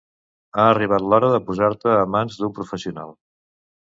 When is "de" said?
1.33-1.41